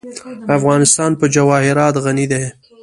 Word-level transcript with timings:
افغانستان 0.57 1.11
په 1.19 1.25
جواهرات 1.35 1.95
غني 2.03 2.25
دی. 2.31 2.43